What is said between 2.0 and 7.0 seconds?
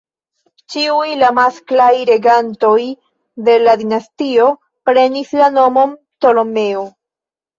regantoj de la dinastio prenis la nomon Ptolemeo.